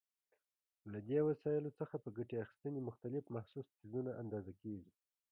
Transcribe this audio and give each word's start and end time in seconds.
له 0.91 0.99
دې 1.09 1.19
وسایلو 1.29 1.71
څخه 1.79 1.95
په 2.03 2.09
ګټې 2.17 2.35
اخیستنې 2.43 2.79
مختلف 2.89 3.23
محسوس 3.35 3.65
څیزونه 3.77 4.11
اندازه 4.21 4.51
کېږي. 4.61 4.91